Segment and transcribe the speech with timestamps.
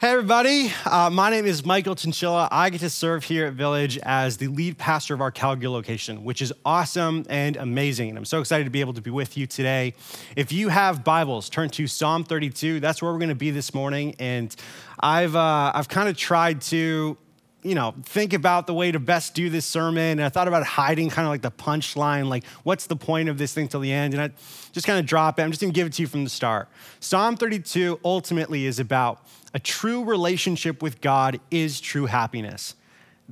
[0.00, 0.70] Hey, everybody.
[0.84, 2.46] Uh, my name is Michael Chinchilla.
[2.52, 6.22] I get to serve here at Village as the lead pastor of our Calgary location,
[6.22, 8.10] which is awesome and amazing.
[8.10, 9.94] And I'm so excited to be able to be with you today.
[10.36, 12.78] If you have Bibles, turn to Psalm 32.
[12.78, 14.14] That's where we're going to be this morning.
[14.20, 14.54] And
[15.00, 17.18] I've, uh, I've kind of tried to
[17.62, 20.18] you know, think about the way to best do this sermon.
[20.18, 23.36] And I thought about hiding kind of like the punchline, like what's the point of
[23.36, 24.14] this thing till the end?
[24.14, 24.30] And I
[24.72, 25.42] just kind of drop it.
[25.42, 26.68] I'm just gonna give it to you from the start.
[27.00, 32.74] Psalm 32 ultimately is about a true relationship with God is true happiness.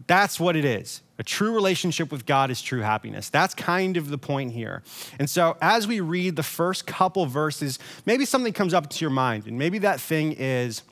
[0.07, 1.02] That's what it is.
[1.19, 3.30] A true relationship with God is true happiness.
[3.30, 4.83] That's kind of the point here.
[5.19, 9.10] And so, as we read the first couple verses, maybe something comes up to your
[9.10, 10.83] mind, and maybe that thing is,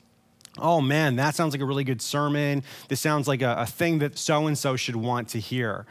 [0.57, 2.63] oh man, that sounds like a really good sermon.
[2.87, 5.85] This sounds like a, a thing that so and so should want to hear.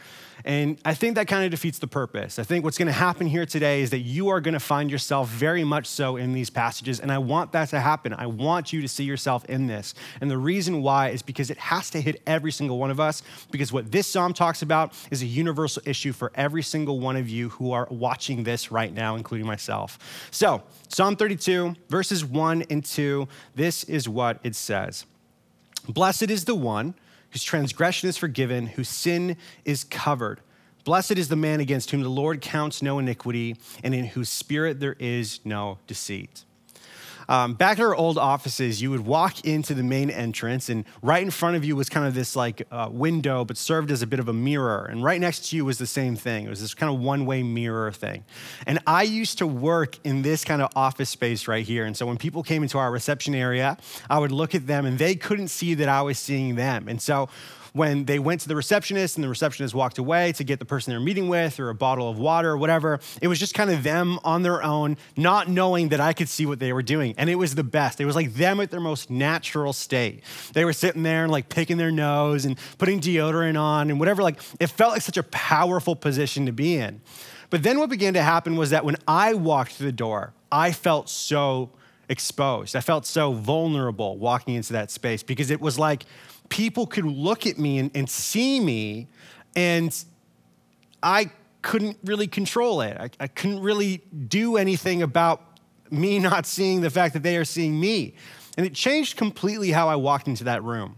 [0.44, 2.38] And I think that kind of defeats the purpose.
[2.38, 4.90] I think what's going to happen here today is that you are going to find
[4.90, 7.00] yourself very much so in these passages.
[7.00, 8.12] And I want that to happen.
[8.12, 9.94] I want you to see yourself in this.
[10.20, 13.22] And the reason why is because it has to hit every single one of us,
[13.50, 17.28] because what this psalm talks about is a universal issue for every single one of
[17.28, 20.28] you who are watching this right now, including myself.
[20.30, 25.06] So, Psalm 32, verses 1 and 2, this is what it says
[25.88, 26.94] Blessed is the one
[27.34, 30.40] whose transgression is forgiven, whose sin is covered.
[30.84, 34.78] Blessed is the man against whom the Lord counts no iniquity, and in whose spirit
[34.78, 36.44] there is no deceit.
[37.28, 41.22] Um, back at our old offices, you would walk into the main entrance, and right
[41.22, 44.06] in front of you was kind of this like uh, window, but served as a
[44.06, 44.86] bit of a mirror.
[44.90, 46.46] And right next to you was the same thing.
[46.46, 48.24] It was this kind of one way mirror thing.
[48.66, 51.84] And I used to work in this kind of office space right here.
[51.84, 53.76] And so when people came into our reception area,
[54.08, 56.88] I would look at them, and they couldn't see that I was seeing them.
[56.88, 57.28] And so
[57.74, 60.92] when they went to the receptionist and the receptionist walked away to get the person
[60.92, 63.82] they're meeting with or a bottle of water or whatever, it was just kind of
[63.82, 67.14] them on their own, not knowing that I could see what they were doing.
[67.18, 68.00] And it was the best.
[68.00, 70.22] It was like them at their most natural state.
[70.52, 74.22] They were sitting there and like picking their nose and putting deodorant on and whatever.
[74.22, 77.00] Like it felt like such a powerful position to be in.
[77.50, 80.70] But then what began to happen was that when I walked through the door, I
[80.70, 81.70] felt so
[82.08, 82.76] exposed.
[82.76, 86.04] I felt so vulnerable walking into that space because it was like,
[86.48, 89.08] people could look at me and, and see me,
[89.56, 90.04] and
[91.02, 91.30] I
[91.62, 92.96] couldn't really control it.
[92.98, 95.42] I, I couldn't really do anything about
[95.90, 98.14] me not seeing the fact that they are seeing me.
[98.56, 100.96] And it changed completely how I walked into that room.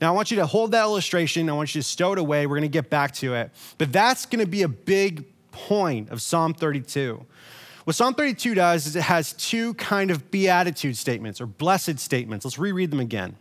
[0.00, 1.48] Now, I want you to hold that illustration.
[1.48, 2.46] I want you to stow it away.
[2.46, 3.50] We're going to get back to it.
[3.78, 7.24] But that's going to be a big point of Psalm 32.
[7.84, 12.44] What Psalm 32 does is it has two kind of beatitude statements or blessed statements.
[12.44, 13.36] Let's reread them again.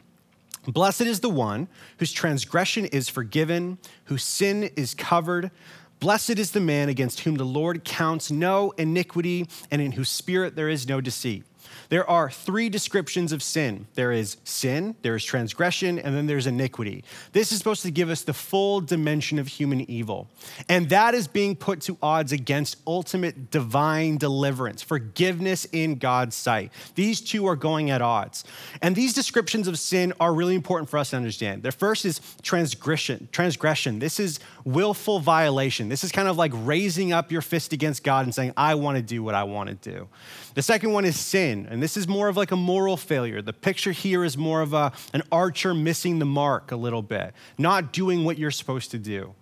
[0.68, 1.68] Blessed is the one
[1.98, 5.52] whose transgression is forgiven, whose sin is covered.
[6.00, 10.56] Blessed is the man against whom the Lord counts no iniquity, and in whose spirit
[10.56, 11.44] there is no deceit.
[11.90, 16.48] There are three descriptions of sin there is sin, there is transgression, and then there's
[16.48, 17.04] iniquity.
[17.32, 20.28] This is supposed to give us the full dimension of human evil.
[20.68, 26.72] And that is being put to odds against ultimate divine deliverance, forgiveness in God's sight.
[26.96, 28.44] These two are going at odds.
[28.82, 31.64] And these descriptions of sin are really important for us to understand.
[31.64, 33.30] The first is transgression.
[33.32, 34.00] Transgression.
[34.00, 35.90] This is willful violation.
[35.90, 38.98] This is kind of like raising up your fist against God and saying, I want
[38.98, 40.08] to do what I want to do.
[40.56, 43.42] The second one is sin, and this is more of like a moral failure.
[43.42, 47.34] The picture here is more of a, an archer missing the mark a little bit,
[47.58, 49.34] not doing what you're supposed to do.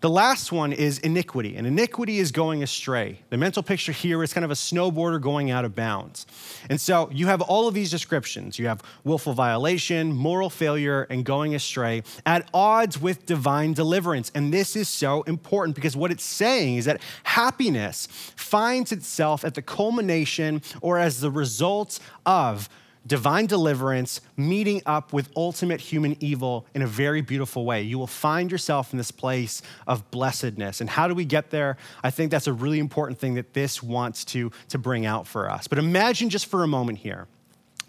[0.00, 3.20] The last one is iniquity, and iniquity is going astray.
[3.28, 6.26] The mental picture here is kind of a snowboarder going out of bounds.
[6.70, 8.58] And so you have all of these descriptions.
[8.58, 14.32] You have willful violation, moral failure, and going astray at odds with divine deliverance.
[14.34, 19.52] And this is so important because what it's saying is that happiness finds itself at
[19.52, 22.70] the culmination or as the result of
[23.06, 27.82] divine deliverance meeting up with ultimate human evil in a very beautiful way.
[27.82, 30.80] You will find yourself in this place of blessedness.
[30.80, 31.76] And how do we get there?
[32.02, 35.50] I think that's a really important thing that this wants to, to bring out for
[35.50, 35.66] us.
[35.66, 37.26] But imagine just for a moment here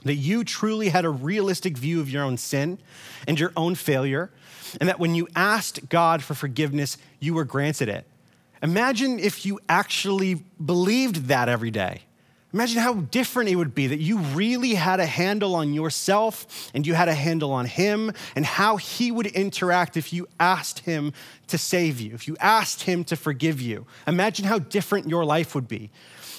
[0.03, 2.79] that you truly had a realistic view of your own sin
[3.27, 4.31] and your own failure,
[4.79, 8.07] and that when you asked God for forgiveness, you were granted it.
[8.63, 12.01] Imagine if you actually believed that every day.
[12.53, 16.85] Imagine how different it would be that you really had a handle on yourself and
[16.85, 21.13] you had a handle on him and how he would interact if you asked him
[21.47, 23.85] to save you, if you asked him to forgive you.
[24.05, 25.91] Imagine how different your life would be.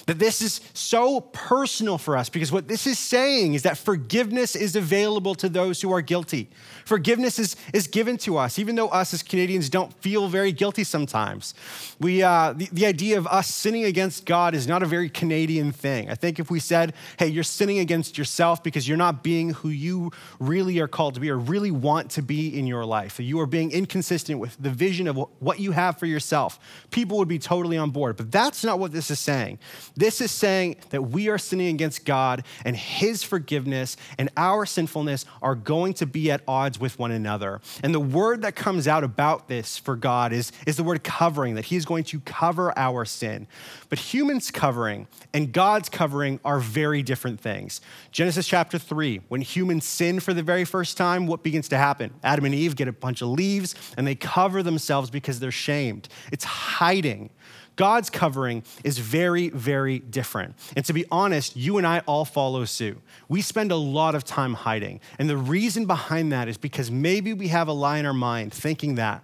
[0.05, 4.53] That this is so personal for us because what this is saying is that forgiveness
[4.53, 6.49] is available to those who are guilty.
[6.83, 10.83] Forgiveness is, is given to us, even though us as Canadians don't feel very guilty
[10.83, 11.53] sometimes.
[12.01, 15.71] We, uh, the, the idea of us sinning against God is not a very Canadian
[15.71, 16.09] thing.
[16.09, 19.69] I think if we said, hey, you're sinning against yourself because you're not being who
[19.69, 23.39] you really are called to be or really want to be in your life, you
[23.39, 26.59] are being inconsistent with the vision of what you have for yourself,
[26.91, 28.17] people would be totally on board.
[28.17, 29.59] But that's not what this is saying.
[29.95, 35.25] This is saying that we are sinning against God and His forgiveness and our sinfulness
[35.41, 37.61] are going to be at odds with one another.
[37.83, 41.55] And the word that comes out about this for God is, is the word covering,
[41.55, 43.47] that He's going to cover our sin.
[43.89, 47.81] But humans covering and God's covering are very different things.
[48.11, 52.13] Genesis chapter 3, when humans sin for the very first time, what begins to happen?
[52.23, 56.07] Adam and Eve get a bunch of leaves and they cover themselves because they're shamed.
[56.31, 57.29] It's hiding.
[57.75, 60.55] God's covering is very, very different.
[60.75, 63.01] And to be honest, you and I all follow suit.
[63.27, 65.01] We spend a lot of time hiding.
[65.17, 68.53] And the reason behind that is because maybe we have a lie in our mind
[68.53, 69.23] thinking that,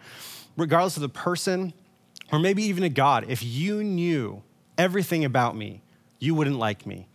[0.58, 1.74] regardless of the person,
[2.32, 4.42] or maybe even a God, if you knew
[4.78, 5.82] everything about me,
[6.20, 7.08] you wouldn't like me.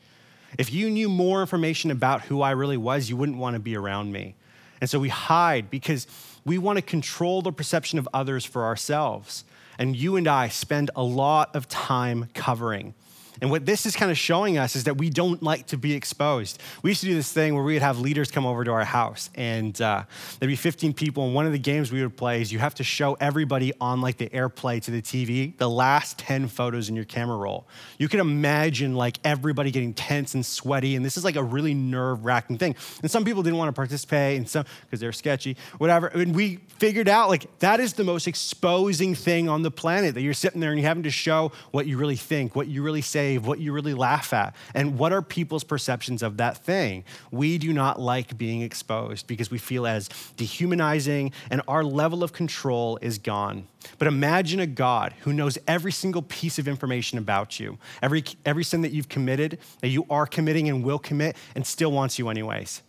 [0.59, 3.77] If you knew more information about who I really was, you wouldn't want to be
[3.77, 4.37] around me.
[4.81, 6.07] And so we hide because
[6.45, 9.45] we want to control the perception of others for ourselves.
[9.79, 12.95] And you and I spend a lot of time covering.
[13.41, 15.95] And what this is kind of showing us is that we don't like to be
[15.95, 16.61] exposed.
[16.83, 18.85] We used to do this thing where we would have leaders come over to our
[18.85, 20.05] house, and uh,
[20.39, 21.25] there'd be 15 people.
[21.27, 24.01] And one of the games we would play is you have to show everybody on
[24.01, 27.67] like the AirPlay to the TV the last 10 photos in your camera roll.
[27.99, 31.75] You can imagine like everybody getting tense and sweaty, and this is like a really
[31.75, 32.77] nerve wracking thing.
[33.03, 36.09] And some people didn't want to participate, and some because they're sketchy, whatever.
[36.09, 40.23] And we figured out like that is the most exposing thing on the planet that
[40.23, 43.01] you're sitting there and you're having to show what you really think, what you really
[43.01, 47.05] say what you really laugh at, and what are people's perceptions of that thing.
[47.31, 52.33] We do not like being exposed because we feel as dehumanizing and our level of
[52.33, 53.67] control is gone.
[53.99, 58.65] But imagine a God who knows every single piece of information about you, every, every
[58.65, 62.29] sin that you've committed, that you are committing and will commit, and still wants you
[62.29, 62.83] anyways.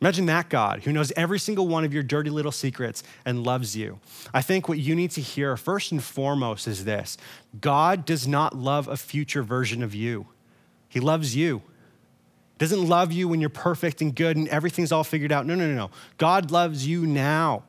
[0.00, 3.76] Imagine that God who knows every single one of your dirty little secrets and loves
[3.76, 4.00] you.
[4.34, 7.16] I think what you need to hear first and foremost is this
[7.60, 10.26] God does not love a future version of you,
[10.88, 11.62] He loves you.
[12.56, 15.44] Doesn't love you when you're perfect and good and everything's all figured out.
[15.44, 15.90] No, no, no, no.
[16.18, 17.64] God loves you now.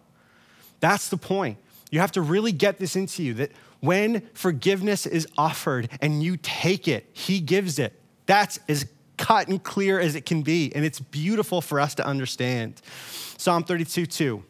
[0.79, 1.57] That's the point.
[1.89, 6.37] You have to really get this into you that when forgiveness is offered and you
[6.37, 7.99] take it, He gives it.
[8.25, 8.85] That's as
[9.17, 10.71] cut and clear as it can be.
[10.75, 12.81] And it's beautiful for us to understand.
[13.37, 14.43] Psalm 32 2.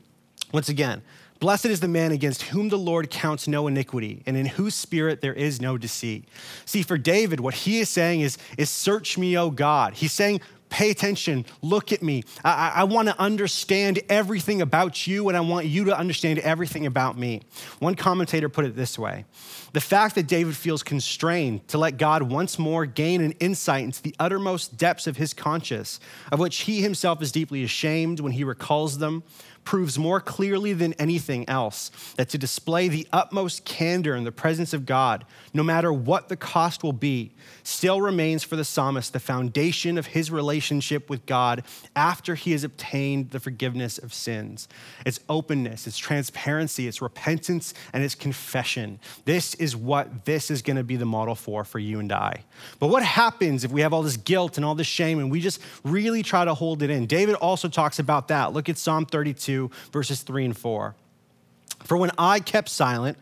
[0.51, 1.01] Once again,
[1.39, 5.21] Blessed is the man against whom the Lord counts no iniquity, and in whose spirit
[5.21, 6.27] there is no deceit.
[6.63, 9.95] See, for David, what he is saying is, is search me, O God.
[9.95, 10.39] He's saying,
[10.75, 12.21] pay attention, look at me.
[12.43, 16.85] I, I want to understand everything about you, and I want you to understand everything
[16.85, 17.43] about me.
[17.79, 19.23] One commentator put it this way
[19.71, 24.03] The fact that David feels constrained to let God once more gain an insight into
[24.03, 28.43] the uttermost depths of his conscience, of which he himself is deeply ashamed when he
[28.43, 29.23] recalls them,
[29.65, 34.73] proves more clearly than anything else that to display the utmost candor in the presence
[34.73, 37.33] of God, no matter what the cost will be,
[37.63, 41.63] still remains for the psalmist the foundation of his relationship with God
[41.95, 44.67] after he has obtained the forgiveness of sins.
[45.05, 48.99] It's openness, it's transparency, it's repentance, and it's confession.
[49.25, 52.43] This is what this is going to be the model for for you and I.
[52.79, 55.41] But what happens if we have all this guilt and all this shame and we
[55.41, 57.07] just really try to hold it in?
[57.07, 58.53] David also talks about that.
[58.53, 60.95] Look at Psalm 32 2, verses 3 and 4.
[61.83, 63.17] For when I kept silent,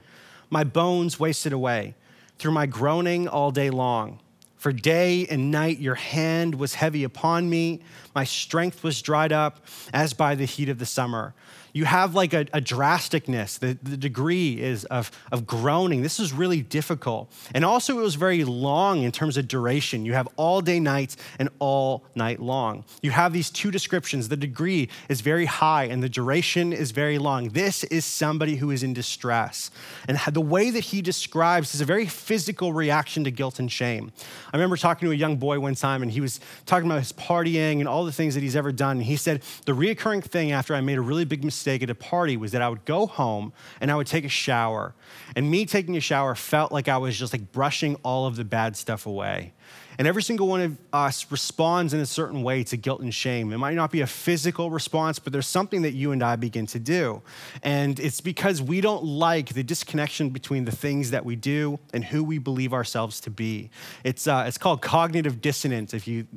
[0.50, 1.96] my bones wasted away
[2.40, 4.20] through my groaning all day long.
[4.56, 7.82] For day and night your hand was heavy upon me.
[8.16, 11.34] My strength was dried up as by the heat of the summer
[11.74, 13.58] you have like a, a drasticness.
[13.58, 16.03] The, the degree is of, of groaning.
[16.03, 17.32] This is really difficult.
[17.53, 20.06] And also, it was very long in terms of duration.
[20.06, 22.86] You have all day nights and all night long.
[23.01, 24.30] You have these two descriptions.
[24.30, 27.50] The degree is very high and the duration is very long.
[27.50, 29.72] This is somebody who is in distress.
[30.08, 34.12] And the way that he describes is a very physical reaction to guilt and shame.
[34.51, 37.13] I remember talking to a young boy one time and he was talking about his
[37.13, 38.98] partying and all the things that he's ever done.
[38.98, 41.96] And he said, The reoccurring thing after I made a really big mistake at a
[41.96, 44.93] party was that I would go home and I would take a shower.
[45.36, 48.46] And me taking a shower felt like I was just like brushing all of the
[48.46, 49.53] bad stuff away.
[49.98, 53.51] And every single one of us responds in a certain way to guilt and shame.
[53.53, 56.65] It might not be a physical response, but there's something that you and I begin
[56.67, 57.22] to do.
[57.62, 62.03] And it's because we don't like the disconnection between the things that we do and
[62.03, 63.70] who we believe ourselves to be.
[64.03, 66.27] It's, uh, it's called cognitive dissonance if you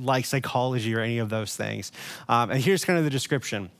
[0.00, 1.92] like psychology or any of those things.
[2.28, 3.70] Um, and here's kind of the description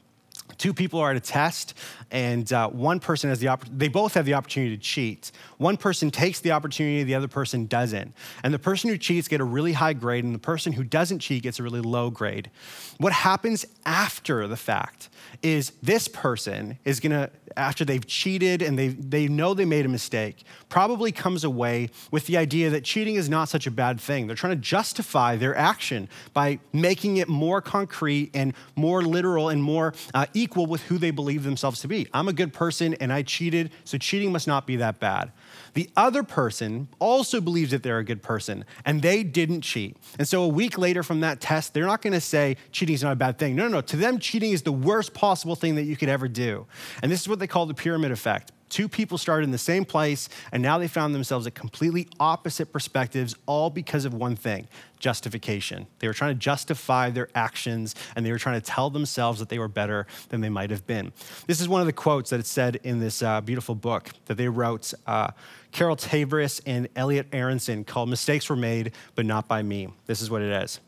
[0.57, 1.75] two people are at a test
[2.11, 5.30] and uh, one person has the opportunity they both have the opportunity to cheat.
[5.59, 8.14] One person takes the opportunity the other person doesn't.
[8.42, 11.18] And the person who cheats get a really high grade and the person who doesn't
[11.21, 12.50] cheat gets a really low grade.
[12.99, 15.09] What happens after the fact
[15.42, 19.85] is this person is going to after they've cheated and they, they know they made
[19.85, 24.00] a mistake probably comes away with the idea that cheating is not such a bad
[24.00, 24.26] thing.
[24.26, 29.62] They're trying to justify their action by making it more concrete and more literal and
[29.62, 32.09] more uh, equal with who they believe themselves to be.
[32.13, 35.33] I'm a good person and I cheated, so cheating must not be that bad.
[35.75, 39.97] The other person also believes that they're a good person and they didn't cheat.
[40.19, 43.13] And so a week later from that test, they're not to say cheating is not
[43.13, 43.55] a bad thing.
[43.55, 43.81] No, no, no.
[43.83, 46.67] To them, cheating is the worst possible thing that you could ever do.
[47.03, 48.53] And this is what they call the pyramid effect.
[48.69, 52.73] Two people started in the same place, and now they found themselves at completely opposite
[52.73, 55.87] perspectives, all because of one thing justification.
[56.01, 59.49] They were trying to justify their actions, and they were trying to tell themselves that
[59.49, 61.13] they were better than they might have been.
[61.47, 64.35] This is one of the quotes that it said in this uh, beautiful book that
[64.35, 64.93] they wrote.
[65.07, 65.31] Uh,
[65.71, 69.89] Carol Tavris and Elliot Aronson called Mistakes Were Made, but Not by Me.
[70.07, 70.81] This is what it is.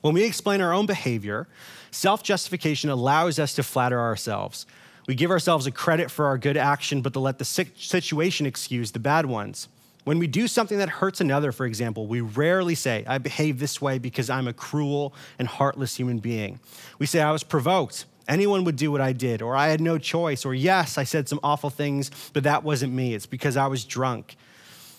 [0.00, 1.48] When we explain our own behavior,
[1.90, 4.66] self justification allows us to flatter ourselves.
[5.06, 8.92] We give ourselves a credit for our good action, but to let the situation excuse
[8.92, 9.68] the bad ones.
[10.04, 13.80] When we do something that hurts another, for example, we rarely say, I behave this
[13.80, 16.60] way because I'm a cruel and heartless human being.
[16.98, 18.04] We say, I was provoked.
[18.28, 21.28] Anyone would do what I did, or I had no choice, or yes, I said
[21.28, 23.14] some awful things, but that wasn't me.
[23.14, 24.36] It's because I was drunk.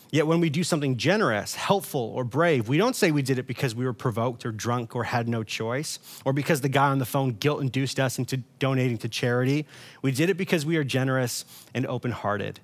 [0.10, 3.48] Yet when we do something generous, helpful, or brave, we don't say we did it
[3.48, 7.00] because we were provoked or drunk or had no choice, or because the guy on
[7.00, 9.66] the phone guilt induced us into donating to charity.
[10.02, 12.62] We did it because we are generous and open hearted.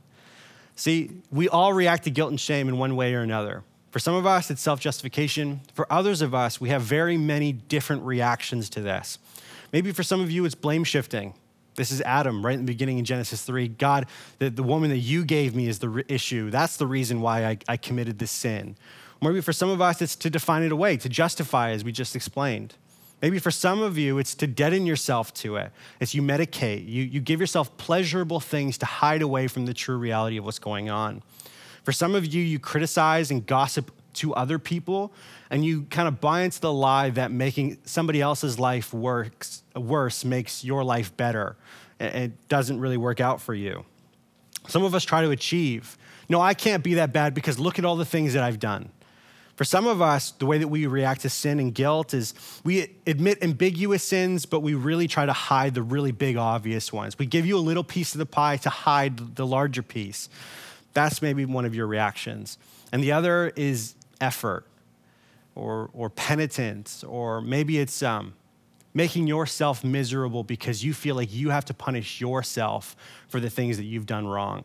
[0.76, 3.64] See, we all react to guilt and shame in one way or another.
[3.92, 5.62] For some of us, it's self justification.
[5.74, 9.20] For others of us, we have very many different reactions to this.
[9.72, 11.34] Maybe for some of you, it's blame shifting.
[11.75, 13.68] This is Adam, right in the beginning in Genesis 3.
[13.68, 14.06] God,
[14.39, 16.50] the, the woman that you gave me is the re- issue.
[16.50, 18.75] That's the reason why I, I committed this sin.
[19.22, 22.15] Maybe for some of us, it's to define it away, to justify, as we just
[22.15, 22.75] explained.
[23.22, 25.72] Maybe for some of you, it's to deaden yourself to it.
[26.01, 29.98] It's you medicate, you, you give yourself pleasurable things to hide away from the true
[29.98, 31.24] reality of what's going on.
[31.84, 35.13] For some of you, you criticize and gossip to other people,
[35.50, 40.24] and you kind of buy into the lie that making somebody else's life works, worse
[40.25, 41.55] makes your life better.
[42.00, 43.86] It doesn't really work out for you.
[44.67, 45.98] Some of us try to achieve.
[46.29, 48.89] No, I can't be that bad because look at all the things that I've done.
[49.55, 52.96] For some of us, the way that we react to sin and guilt is we
[53.05, 57.20] admit ambiguous sins, but we really try to hide the really big, obvious ones.
[57.20, 60.27] We give you a little piece of the pie to hide the larger piece.
[60.93, 62.58] That's maybe one of your reactions.
[62.91, 63.93] And the other is
[64.24, 64.65] effort
[65.56, 68.34] or, or penitence, or maybe it's um,
[68.94, 72.96] making yourself miserable because you feel like you have to punish yourself
[73.27, 74.63] for the things that you've done wrong.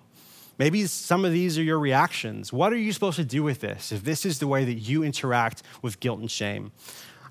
[0.58, 2.52] Maybe some of these are your reactions.
[2.52, 5.04] What are you supposed to do with this if this is the way that you
[5.04, 6.72] interact with guilt and shame?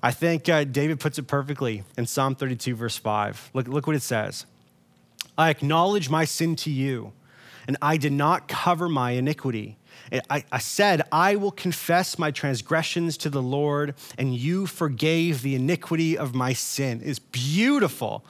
[0.02, 3.50] I think uh, David puts it perfectly in Psalm 32, verse 5.
[3.52, 4.46] Look, look what it says
[5.36, 7.12] I acknowledge my sin to you,
[7.66, 9.77] and I did not cover my iniquity.
[10.30, 15.54] I, I said, I will confess my transgressions to the Lord, and you forgave the
[15.54, 17.00] iniquity of my sin.
[17.04, 18.24] It's beautiful.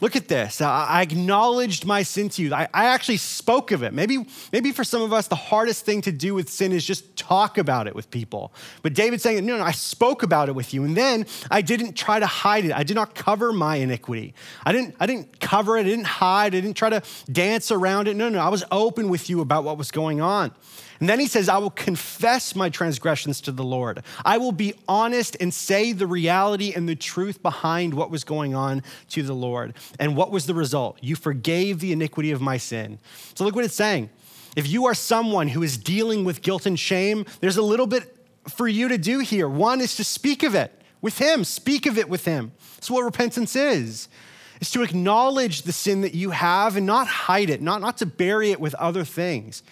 [0.00, 0.60] Look at this.
[0.60, 2.54] I acknowledged my sin to you.
[2.54, 3.92] I, actually spoke of it.
[3.92, 7.16] Maybe, maybe for some of us, the hardest thing to do with sin is just
[7.16, 8.52] talk about it with people.
[8.82, 10.84] But David's saying, no, no, I spoke about it with you.
[10.84, 12.72] And then I didn't try to hide it.
[12.72, 14.34] I did not cover my iniquity.
[14.64, 15.80] I didn't, I didn't cover it.
[15.80, 16.54] I didn't hide.
[16.54, 18.16] I didn't try to dance around it.
[18.16, 20.52] No, no, I was open with you about what was going on.
[21.00, 24.02] And then he says, I will confess my transgressions to the Lord.
[24.24, 28.54] I will be honest and say the reality and the truth behind what was going
[28.54, 29.74] on to the Lord.
[29.98, 30.98] And what was the result?
[31.00, 32.98] You forgave the iniquity of my sin.
[33.34, 34.10] So look what it's saying.
[34.56, 38.16] If you are someone who is dealing with guilt and shame, there's a little bit
[38.48, 39.48] for you to do here.
[39.48, 42.52] One is to speak of it with Him, speak of it with Him.
[42.76, 44.08] That's what repentance is.
[44.60, 48.06] Is to acknowledge the sin that you have and not hide it, not, not to
[48.06, 49.62] bury it with other things.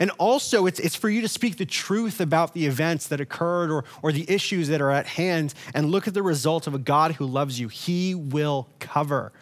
[0.00, 3.70] And also, it's, it's for you to speak the truth about the events that occurred
[3.70, 6.78] or, or the issues that are at hand and look at the result of a
[6.78, 7.68] God who loves you.
[7.68, 9.32] He will cover.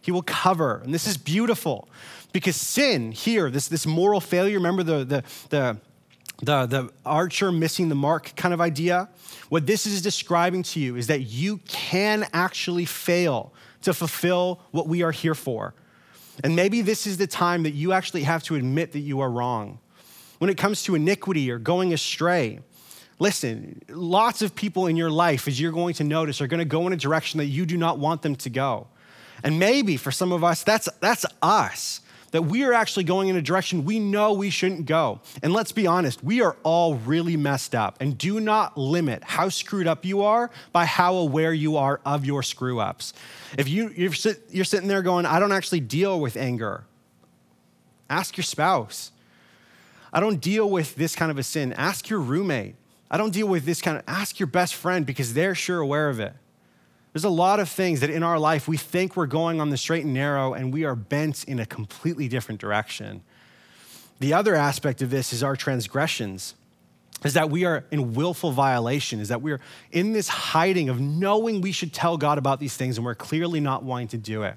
[0.00, 0.80] He will cover.
[0.84, 1.88] And this is beautiful
[2.32, 5.76] because sin here, this, this moral failure, remember the, the, the,
[6.42, 9.08] the, the archer missing the mark kind of idea?
[9.48, 13.52] What this is describing to you is that you can actually fail
[13.82, 15.74] to fulfill what we are here for.
[16.42, 19.30] And maybe this is the time that you actually have to admit that you are
[19.30, 19.78] wrong.
[20.38, 22.60] When it comes to iniquity or going astray,
[23.18, 26.64] listen, lots of people in your life, as you're going to notice, are going to
[26.64, 28.86] go in a direction that you do not want them to go.
[29.42, 32.00] And maybe for some of us, that's, that's us
[32.32, 35.20] that we are actually going in a direction we know we shouldn't go.
[35.42, 37.96] And let's be honest, we are all really messed up.
[38.00, 42.24] And do not limit how screwed up you are by how aware you are of
[42.24, 43.12] your screw ups.
[43.58, 46.84] If you, you're, sit, you're sitting there going, I don't actually deal with anger,
[48.08, 49.12] ask your spouse.
[50.12, 51.72] I don't deal with this kind of a sin.
[51.74, 52.74] Ask your roommate.
[53.10, 56.08] I don't deal with this kind of, ask your best friend because they're sure aware
[56.08, 56.32] of it.
[57.12, 59.76] There's a lot of things that in our life we think we're going on the
[59.76, 63.22] straight and narrow and we are bent in a completely different direction.
[64.20, 66.54] The other aspect of this is our transgressions,
[67.24, 71.60] is that we are in willful violation, is that we're in this hiding of knowing
[71.60, 74.56] we should tell God about these things and we're clearly not wanting to do it.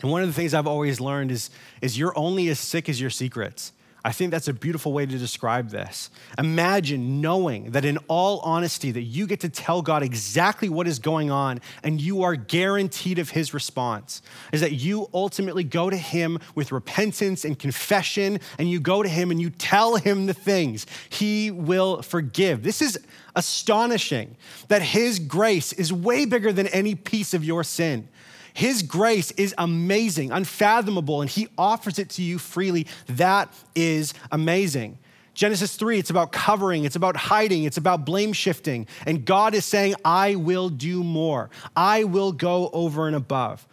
[0.00, 1.50] And one of the things I've always learned is,
[1.82, 3.72] is you're only as sick as your secrets.
[4.04, 6.10] I think that's a beautiful way to describe this.
[6.38, 10.98] Imagine knowing that in all honesty that you get to tell God exactly what is
[10.98, 14.22] going on and you are guaranteed of his response.
[14.52, 19.08] Is that you ultimately go to him with repentance and confession and you go to
[19.08, 20.86] him and you tell him the things.
[21.10, 22.62] He will forgive.
[22.62, 22.98] This is
[23.36, 24.36] astonishing
[24.68, 28.08] that his grace is way bigger than any piece of your sin.
[28.54, 32.86] His grace is amazing, unfathomable, and He offers it to you freely.
[33.06, 34.98] That is amazing.
[35.34, 38.86] Genesis 3, it's about covering, it's about hiding, it's about blame shifting.
[39.06, 43.66] And God is saying, I will do more, I will go over and above.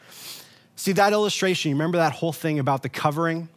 [0.76, 3.50] See that illustration, you remember that whole thing about the covering?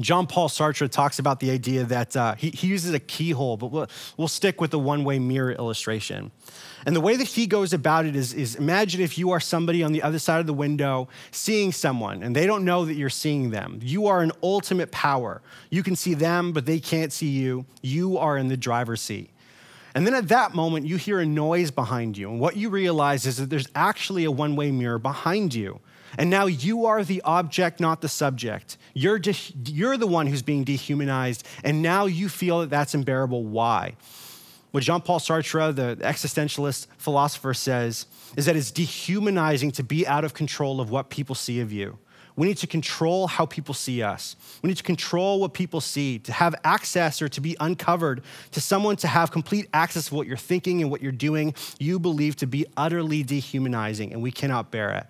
[0.00, 3.72] John Paul Sartre talks about the idea that uh, he, he uses a keyhole, but
[3.72, 6.30] we'll, we'll stick with the one way mirror illustration.
[6.86, 9.82] And the way that he goes about it is, is imagine if you are somebody
[9.82, 13.10] on the other side of the window seeing someone and they don't know that you're
[13.10, 13.80] seeing them.
[13.82, 15.42] You are an ultimate power.
[15.70, 17.66] You can see them, but they can't see you.
[17.82, 19.30] You are in the driver's seat.
[19.94, 22.30] And then at that moment, you hear a noise behind you.
[22.30, 25.80] And what you realize is that there's actually a one way mirror behind you.
[26.16, 28.76] And now you are the object, not the subject.
[28.94, 31.46] You're, de- you're the one who's being dehumanized.
[31.62, 33.44] And now you feel that that's unbearable.
[33.44, 33.94] Why?
[34.70, 40.24] What Jean Paul Sartre, the existentialist philosopher, says is that it's dehumanizing to be out
[40.24, 41.98] of control of what people see of you.
[42.36, 44.36] We need to control how people see us.
[44.62, 48.60] We need to control what people see, to have access or to be uncovered, to
[48.60, 52.36] someone to have complete access to what you're thinking and what you're doing, you believe
[52.36, 55.06] to be utterly dehumanizing, and we cannot bear it.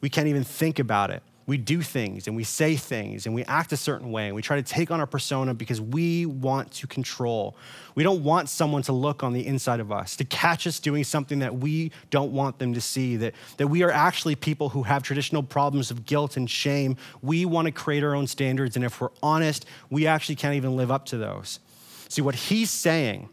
[0.00, 1.22] We can't even think about it.
[1.46, 4.42] We do things and we say things and we act a certain way and we
[4.42, 7.56] try to take on our persona because we want to control.
[7.94, 11.04] We don't want someone to look on the inside of us, to catch us doing
[11.04, 14.82] something that we don't want them to see, that, that we are actually people who
[14.82, 16.96] have traditional problems of guilt and shame.
[17.22, 20.74] We want to create our own standards, and if we're honest, we actually can't even
[20.76, 21.60] live up to those.
[22.08, 23.28] See, what he's saying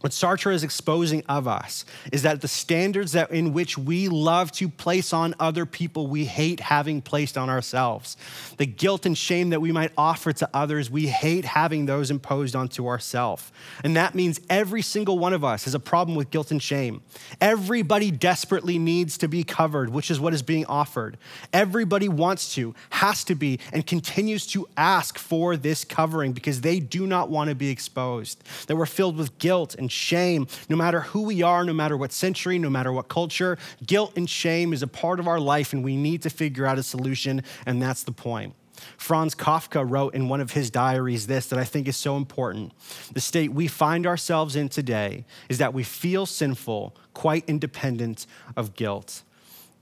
[0.00, 4.52] what Sartre is exposing of us is that the standards that in which we love
[4.52, 8.16] to place on other people, we hate having placed on ourselves.
[8.58, 12.54] The guilt and shame that we might offer to others, we hate having those imposed
[12.54, 13.50] onto ourselves.
[13.82, 17.02] And that means every single one of us has a problem with guilt and shame.
[17.40, 21.18] Everybody desperately needs to be covered, which is what is being offered.
[21.52, 26.78] Everybody wants to, has to be, and continues to ask for this covering because they
[26.78, 28.44] do not want to be exposed.
[28.68, 31.96] That we're filled with guilt and and shame, no matter who we are, no matter
[31.96, 33.56] what century, no matter what culture.
[33.86, 36.76] Guilt and shame is a part of our life, and we need to figure out
[36.78, 38.54] a solution, and that's the point.
[38.98, 42.72] Franz Kafka wrote in one of his diaries this that I think is so important.
[43.14, 48.74] The state we find ourselves in today is that we feel sinful, quite independent of
[48.74, 49.22] guilt.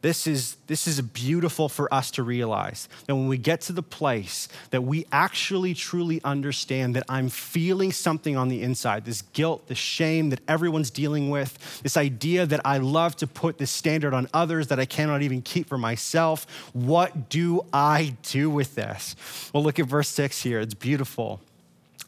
[0.02, 3.82] This is, this is beautiful for us to realize that when we get to the
[3.82, 9.66] place that we actually truly understand that I'm feeling something on the inside, this guilt,
[9.66, 14.14] this shame that everyone's dealing with, this idea that I love to put this standard
[14.14, 16.46] on others that I cannot even keep for myself.
[16.72, 19.16] What do I do with this?
[19.52, 20.60] Well, look at verse six here.
[20.60, 21.40] It's beautiful.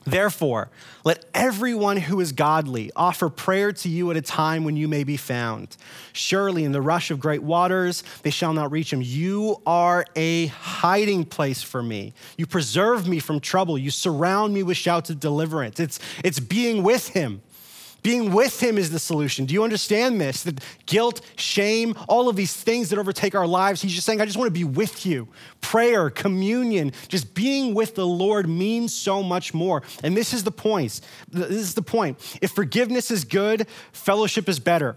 [0.04, 0.70] Therefore,
[1.04, 5.04] let everyone who is godly offer prayer to you at a time when you may
[5.04, 5.76] be found.
[6.12, 9.02] Surely, in the rush of great waters, they shall not reach him.
[9.02, 12.14] You are a hiding place for me.
[12.36, 13.76] You preserve me from trouble.
[13.76, 15.78] You surround me with shouts of deliverance.
[15.78, 17.42] It's, it's being with him.
[18.02, 19.44] Being with him is the solution.
[19.44, 20.44] Do you understand this?
[20.44, 24.24] That guilt, shame, all of these things that overtake our lives, he's just saying, I
[24.24, 25.28] just want to be with you.
[25.60, 29.82] Prayer, communion, just being with the Lord means so much more.
[30.04, 31.00] And this is the point.
[31.30, 32.38] This is the point.
[32.40, 34.96] If forgiveness is good, fellowship is better.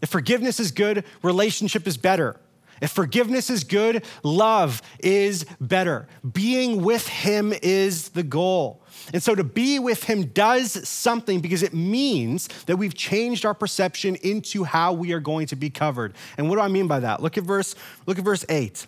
[0.00, 2.40] If forgiveness is good, relationship is better.
[2.80, 6.08] If forgiveness is good, love is better.
[6.32, 8.82] Being with him is the goal.
[9.12, 13.54] And so to be with him does something because it means that we've changed our
[13.54, 16.14] perception into how we are going to be covered.
[16.36, 17.22] And what do I mean by that?
[17.22, 17.74] Look at verse
[18.06, 18.86] look at verse 8.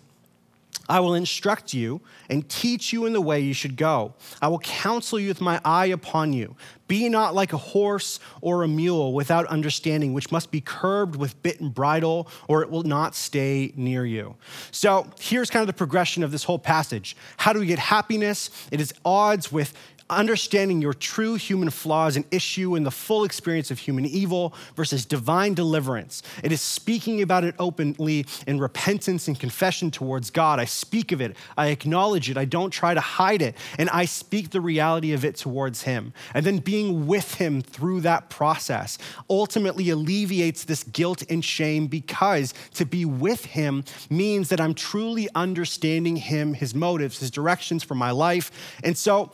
[0.89, 4.13] I will instruct you and teach you in the way you should go.
[4.41, 6.55] I will counsel you with my eye upon you.
[6.87, 11.41] Be not like a horse or a mule without understanding, which must be curbed with
[11.43, 14.35] bit and bridle, or it will not stay near you.
[14.71, 17.15] So here's kind of the progression of this whole passage.
[17.37, 18.49] How do we get happiness?
[18.71, 19.73] It is odds with
[20.11, 25.05] understanding your true human flaws and issue in the full experience of human evil versus
[25.05, 26.21] divine deliverance.
[26.43, 30.59] It is speaking about it openly in repentance and confession towards God.
[30.59, 34.05] I speak of it, I acknowledge it, I don't try to hide it, and I
[34.05, 36.13] speak the reality of it towards Him.
[36.33, 38.97] And then being with Him through that process
[39.29, 45.27] ultimately alleviates this guilt and shame because to be with Him means that I'm truly
[45.35, 48.51] understanding Him, His motives, His directions for my life.
[48.83, 49.31] And so,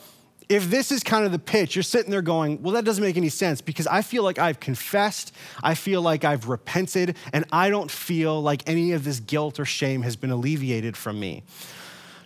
[0.50, 3.18] if this is kind of the pitch, you're sitting there going, well, that doesn't make
[3.18, 7.70] any sense because I feel like I've confessed, I feel like I've repented, and I
[7.70, 11.44] don't feel like any of this guilt or shame has been alleviated from me.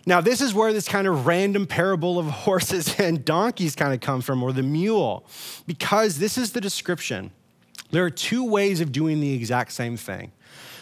[0.04, 4.00] Now, this is where this kind of random parable of horses and donkeys kind of
[4.00, 5.24] come from, or the mule,
[5.66, 7.30] because this is the description.
[7.90, 10.32] There are two ways of doing the exact same thing.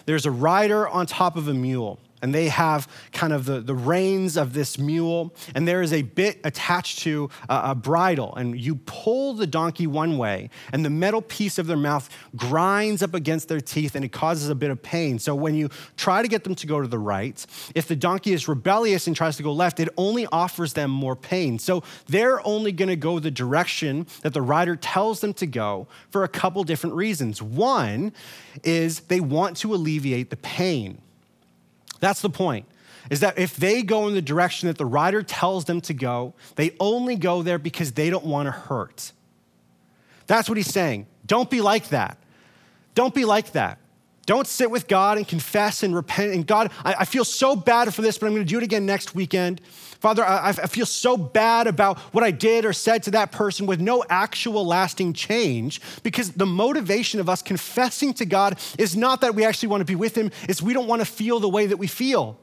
[0.06, 3.74] There's a rider on top of a mule and they have kind of the, the
[3.74, 8.60] reins of this mule, and there is a bit attached to a, a, bridle, and
[8.60, 13.14] you pull the donkey one way, and the metal piece of their mouth grinds up
[13.14, 15.18] against their teeth, and it causes a bit of pain.
[15.18, 18.32] So when you try to get them to go to the right, if the donkey
[18.32, 21.58] is rebellious and tries to go left, it only offers them more pain.
[21.58, 25.88] So they're only going to go the direction that the rider tells them to go
[26.10, 27.42] for a couple different reasons.
[27.42, 28.12] One
[28.64, 31.00] is they want to alleviate the pain.
[32.00, 32.66] That's the point.
[33.08, 36.34] Is that if they go in the direction that the rider tells them to go,
[36.56, 39.12] they only go there because they don't want to hurt.
[40.26, 41.06] That's what he's saying.
[41.26, 42.18] Don't be like that.
[42.94, 43.78] Don't be like that.
[44.30, 46.32] Don't sit with God and confess and repent.
[46.32, 48.62] And God, I, I feel so bad for this, but I'm going to do it
[48.62, 49.60] again next weekend.
[49.98, 53.66] Father, I, I feel so bad about what I did or said to that person
[53.66, 59.20] with no actual lasting change because the motivation of us confessing to God is not
[59.22, 61.48] that we actually want to be with Him, it's we don't want to feel the
[61.48, 62.38] way that we feel.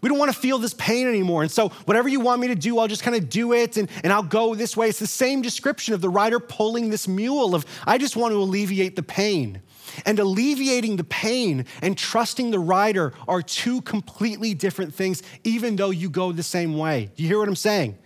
[0.00, 1.42] We don't want to feel this pain anymore.
[1.42, 3.90] And so, whatever you want me to do, I'll just kind of do it and,
[4.02, 4.88] and I'll go this way.
[4.88, 8.38] It's the same description of the rider pulling this mule of, I just want to
[8.38, 9.60] alleviate the pain.
[10.04, 15.90] And alleviating the pain and trusting the rider are two completely different things, even though
[15.90, 17.10] you go the same way.
[17.16, 17.98] Do you hear what I'm saying?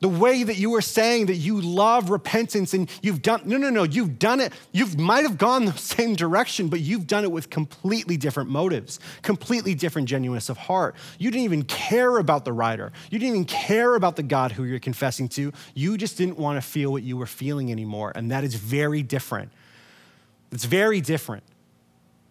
[0.00, 3.70] The way that you are saying that you love repentance and you've done, no, no,
[3.70, 4.52] no, you've done it.
[4.70, 9.00] You might have gone the same direction, but you've done it with completely different motives,
[9.22, 10.96] completely different genuineness of heart.
[11.18, 12.92] You didn't even care about the rider.
[13.10, 15.52] You didn't even care about the God who you're confessing to.
[15.74, 18.12] You just didn't want to feel what you were feeling anymore.
[18.14, 19.50] And that is very different.
[20.52, 21.44] It's very different.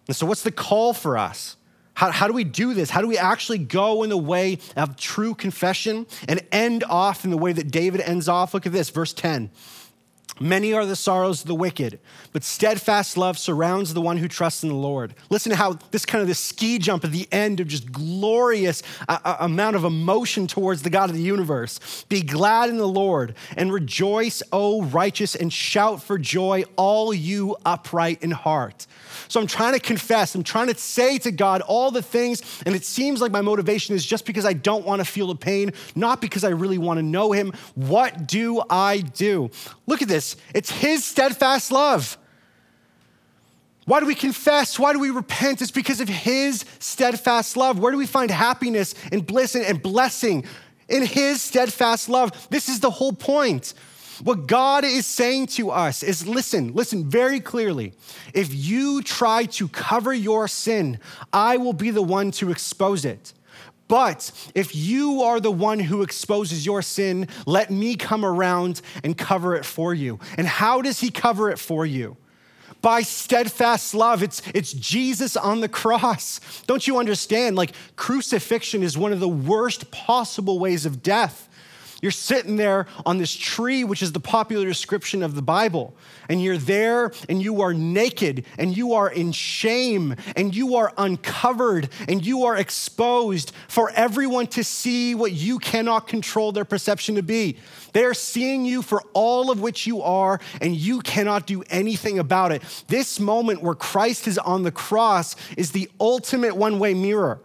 [0.08, 1.56] And so, what's the call for us?
[1.94, 2.90] How, how do we do this?
[2.90, 7.30] How do we actually go in the way of true confession and end off in
[7.30, 8.52] the way that David ends off?
[8.52, 9.50] Look at this, verse 10.
[10.38, 11.98] Many are the sorrows of the wicked,
[12.32, 15.14] but steadfast love surrounds the one who trusts in the Lord.
[15.30, 18.82] Listen to how this kind of this ski jump at the end of just glorious
[19.08, 22.04] uh, uh, amount of emotion towards the God of the universe.
[22.10, 27.56] Be glad in the Lord and rejoice, O righteous, and shout for joy, all you
[27.64, 28.86] upright in heart.
[29.28, 32.74] So I'm trying to confess, I'm trying to say to God all the things, and
[32.74, 35.72] it seems like my motivation is just because I don't want to feel the pain,
[35.94, 37.52] not because I really want to know Him.
[37.74, 39.50] What do I do?
[39.86, 42.18] Look at this it's His steadfast love.
[43.84, 44.78] Why do we confess?
[44.80, 45.62] Why do we repent?
[45.62, 47.78] It's because of His steadfast love.
[47.78, 50.44] Where do we find happiness and bliss and blessing?
[50.88, 52.48] In His steadfast love.
[52.50, 53.74] This is the whole point.
[54.22, 57.92] What God is saying to us is listen, listen very clearly.
[58.34, 60.98] If you try to cover your sin,
[61.32, 63.32] I will be the one to expose it.
[63.88, 69.16] But if you are the one who exposes your sin, let me come around and
[69.16, 70.18] cover it for you.
[70.36, 72.16] And how does he cover it for you?
[72.82, 74.22] By steadfast love.
[74.22, 76.40] It's, it's Jesus on the cross.
[76.66, 77.56] Don't you understand?
[77.56, 81.45] Like, crucifixion is one of the worst possible ways of death.
[82.06, 85.92] You're sitting there on this tree, which is the popular description of the Bible,
[86.28, 90.92] and you're there and you are naked and you are in shame and you are
[90.98, 97.16] uncovered and you are exposed for everyone to see what you cannot control their perception
[97.16, 97.56] to be.
[97.92, 102.52] They're seeing you for all of which you are, and you cannot do anything about
[102.52, 102.62] it.
[102.86, 107.40] This moment where Christ is on the cross is the ultimate one way mirror.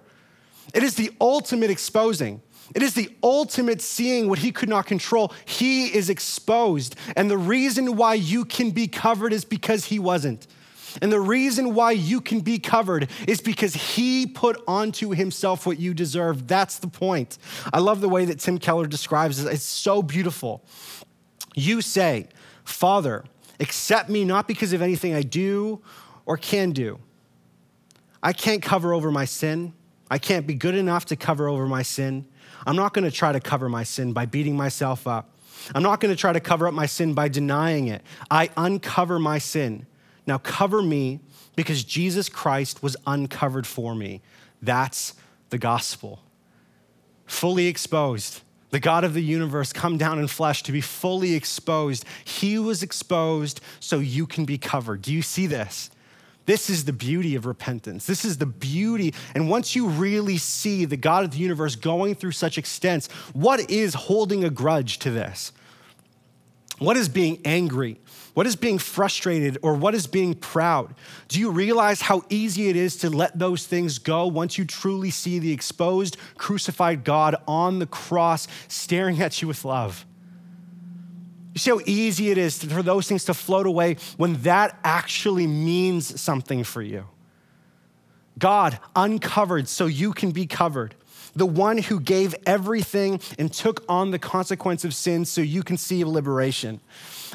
[0.72, 2.44] It is the ultimate exposing.
[2.74, 5.34] It is the ultimate seeing what he could not control.
[5.46, 6.96] He is exposed.
[7.16, 10.48] And the reason why you can be covered is because he wasn't.
[11.02, 15.80] And the reason why you can be covered is because he put onto himself what
[15.80, 16.48] you deserve.
[16.48, 17.38] That's the point.
[17.72, 19.52] I love the way that Tim Keller describes it.
[19.52, 20.66] It's so beautiful.
[21.56, 22.28] You say,
[22.64, 23.24] Father,
[23.60, 25.82] accept me not because of anything I do
[26.26, 27.00] or can do.
[28.24, 29.74] I can't cover over my sin.
[30.10, 32.28] I can't be good enough to cover over my sin.
[32.66, 35.30] I'm not going to try to cover my sin by beating myself up.
[35.76, 38.02] I'm not going to try to cover up my sin by denying it.
[38.30, 39.86] I uncover my sin.
[40.26, 41.20] Now cover me
[41.56, 44.22] because Jesus Christ was uncovered for me.
[44.62, 45.14] That's
[45.50, 46.20] the gospel.
[47.26, 48.42] Fully exposed.
[48.72, 52.06] The God of the universe come down in flesh to be fully exposed.
[52.24, 55.02] He was exposed so you can be covered.
[55.02, 55.92] Do you see this?
[56.46, 58.06] This is the beauty of repentance.
[58.06, 59.14] This is the beauty.
[59.36, 63.70] And once you really see the God of the universe going through such extents, what
[63.70, 65.52] is holding a grudge to this?
[66.80, 68.00] What is being angry?
[68.34, 70.96] What is being frustrated or what is being proud?
[71.28, 75.12] Do you realize how easy it is to let those things go once you truly
[75.12, 80.06] see the exposed, crucified God on the cross staring at you with love?
[81.54, 85.48] You see how easy it is for those things to float away when that actually
[85.48, 87.06] means something for you.
[88.40, 90.96] God uncovered so you can be covered.
[91.36, 95.78] The one who gave everything and took on the consequence of sin so you can
[95.78, 96.82] see liberation.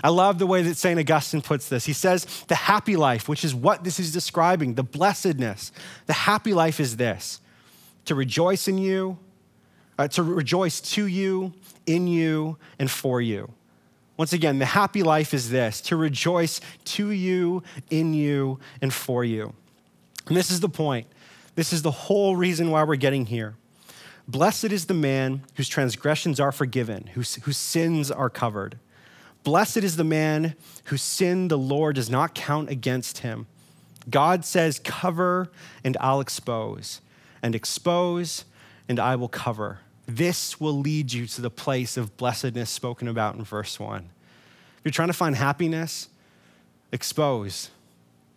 [0.04, 0.98] I love the way that St.
[0.98, 1.86] Augustine puts this.
[1.86, 5.72] He says, The happy life, which is what this is describing, the blessedness,
[6.06, 7.40] the happy life is this
[8.04, 9.18] to rejoice in you,
[9.98, 11.52] uh, to rejoice to you,
[11.86, 13.50] in you, and for you.
[14.16, 19.24] Once again, the happy life is this to rejoice to you, in you, and for
[19.24, 19.52] you.
[20.26, 21.06] And this is the point.
[21.54, 23.56] This is the whole reason why we're getting here.
[24.28, 28.78] Blessed is the man whose transgressions are forgiven, whose, whose sins are covered.
[29.44, 33.46] Blessed is the man whose sin the Lord does not count against him.
[34.10, 35.50] God says, Cover
[35.84, 37.00] and I'll expose,
[37.42, 38.44] and expose
[38.88, 39.80] and I will cover.
[40.06, 43.98] This will lead you to the place of blessedness spoken about in verse 1.
[44.78, 46.08] If you're trying to find happiness,
[46.92, 47.70] expose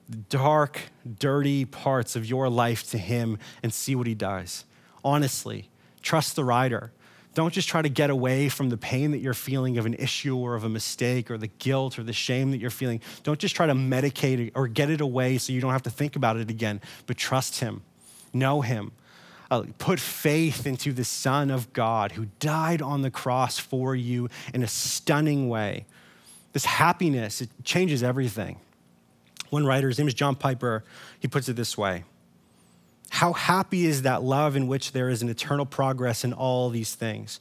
[0.09, 0.81] the dark,
[1.19, 4.65] dirty parts of your life to Him and see what He does.
[5.03, 5.69] Honestly,
[6.01, 6.91] trust the rider.
[7.35, 10.35] Don't just try to get away from the pain that you're feeling of an issue
[10.35, 13.01] or of a mistake or the guilt or the shame that you're feeling.
[13.21, 15.91] Don't just try to medicate it or get it away so you don't have to
[15.91, 17.83] think about it again, but trust Him,
[18.33, 18.91] know Him,
[19.51, 24.29] uh, put faith into the Son of God who died on the cross for you
[24.53, 25.85] in a stunning way.
[26.53, 28.59] This happiness, it changes everything.
[29.49, 30.83] One writer, his name is John Piper,
[31.19, 32.03] he puts it this way
[33.09, 36.93] How happy is that love in which there is an eternal progress in all these
[36.93, 37.39] things,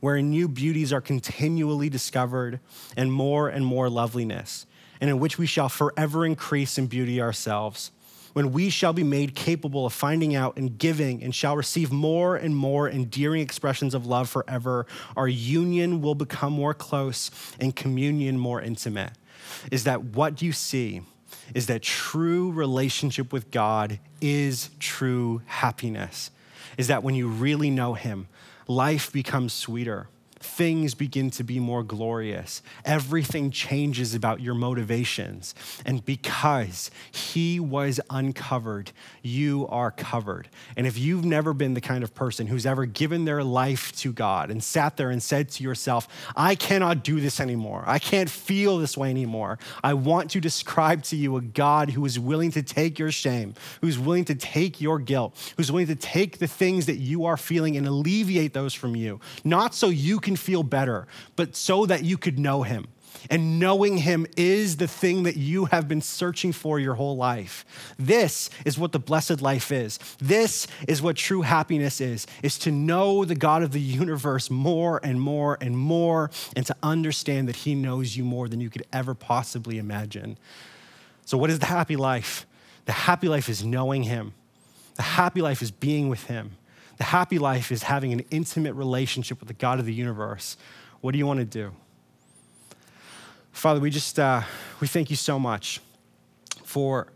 [0.00, 2.60] wherein new beauties are continually discovered
[2.96, 4.66] and more and more loveliness,
[5.00, 7.90] and in which we shall forever increase in beauty ourselves
[8.32, 12.36] when we shall be made capable of finding out and giving and shall receive more
[12.36, 18.38] and more endearing expressions of love forever, our union will become more close and communion
[18.38, 19.12] more intimate.
[19.70, 21.02] Is that what you see?
[21.54, 26.30] Is that true relationship with God is true happiness?
[26.78, 28.28] Is that when you really know Him,
[28.68, 30.08] life becomes sweeter
[30.40, 32.62] things begin to be more glorious.
[32.84, 35.54] Everything changes about your motivations.
[35.84, 40.48] And because he was uncovered, you are covered.
[40.76, 44.12] And if you've never been the kind of person who's ever given their life to
[44.12, 48.30] God and sat there and said to yourself, I cannot do this anymore, I can't
[48.30, 52.50] feel this way anymore, I want to describe to you a God who is willing
[52.52, 56.46] to take your shame, who's willing to take your guilt, who's willing to take the
[56.46, 60.36] things that you are feeling and alleviate those from you, not so you can can
[60.36, 62.86] feel better, but so that you could know him.
[63.28, 67.64] And knowing him is the thing that you have been searching for your whole life.
[67.98, 69.98] This is what the blessed life is.
[70.18, 75.00] This is what true happiness is, is to know the God of the universe more
[75.02, 78.86] and more and more and to understand that he knows you more than you could
[78.92, 80.38] ever possibly imagine.
[81.24, 82.46] So what is the happy life?
[82.84, 84.32] The happy life is knowing him.
[84.94, 86.52] The happy life is being with him.
[87.00, 90.58] The happy life is having an intimate relationship with the God of the universe
[91.00, 91.72] What do you want to do?
[93.52, 94.42] Father, we just uh,
[94.80, 95.80] we thank you so much
[96.62, 97.10] for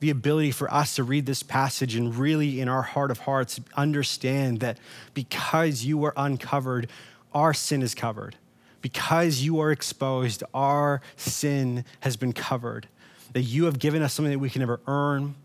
[0.00, 3.58] the ability for us to read this passage and really, in our heart of hearts,
[3.74, 4.76] understand that
[5.14, 6.90] because you were uncovered,
[7.32, 8.36] our sin is covered.
[8.82, 12.86] Because you are exposed, our sin has been covered.
[13.32, 15.36] That you have given us something that we can never earn,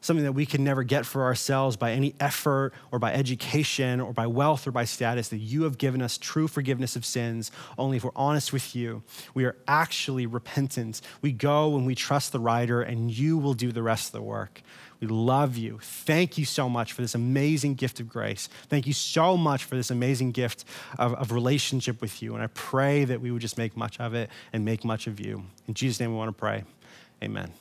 [0.00, 4.12] something that we can never get for ourselves by any effort or by education or
[4.12, 7.96] by wealth or by status, that you have given us true forgiveness of sins only
[7.96, 9.02] if we're honest with you.
[9.34, 11.00] We are actually repentant.
[11.22, 14.22] We go and we trust the rider, and you will do the rest of the
[14.22, 14.62] work.
[15.00, 15.78] We love you.
[15.80, 18.48] Thank you so much for this amazing gift of grace.
[18.68, 20.64] Thank you so much for this amazing gift
[20.98, 22.34] of, of relationship with you.
[22.34, 25.20] And I pray that we would just make much of it and make much of
[25.20, 25.44] you.
[25.68, 26.64] In Jesus' name, we want to pray.
[27.22, 27.52] Amen.